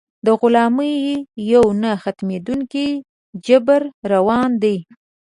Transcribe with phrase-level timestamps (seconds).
[0.25, 0.95] د غلامۍ
[1.53, 2.87] یو نه ختمېدونکی
[3.45, 3.81] جبر
[4.11, 4.75] روان دی.